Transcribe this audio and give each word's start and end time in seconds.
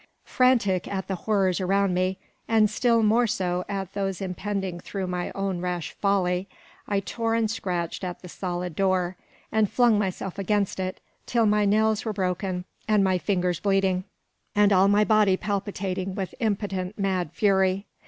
Frantic 0.23 0.87
at 0.87 1.07
the 1.07 1.13
horrors 1.13 1.61
around 1.61 1.93
me, 1.93 2.17
and 2.47 2.71
still 2.71 3.03
more 3.03 3.27
so 3.27 3.63
at 3.69 3.93
those 3.93 4.19
impending 4.19 4.79
through 4.79 5.05
my 5.05 5.31
own 5.35 5.59
rash 5.61 5.91
folly, 5.91 6.49
I 6.87 7.01
tore 7.01 7.35
and 7.35 7.51
scratched 7.51 8.03
at 8.03 8.23
the 8.23 8.27
solid 8.27 8.75
door, 8.75 9.15
and 9.51 9.69
flung 9.69 9.99
myself 9.99 10.39
against 10.39 10.79
it, 10.79 10.99
till 11.27 11.45
my 11.45 11.65
nails 11.65 12.03
were 12.03 12.13
broken, 12.13 12.65
and 12.87 13.03
my 13.03 13.19
fingers 13.19 13.59
bleeding, 13.59 14.03
and 14.55 14.73
all 14.73 14.87
my 14.87 15.03
body 15.03 15.37
palpitating 15.37 16.15
with 16.15 16.33
impotent 16.39 16.97
mad 16.97 17.31
fury. 17.33 17.85